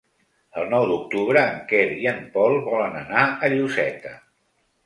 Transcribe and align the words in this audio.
El 0.61 0.71
nou 0.71 0.85
d'octubre 0.91 1.43
en 1.51 1.59
Quer 1.73 1.83
i 2.05 2.09
en 2.13 2.23
Pol 2.39 2.57
volen 2.71 2.99
anar 3.05 3.29
a 3.49 3.55
Lloseta. 3.55 4.19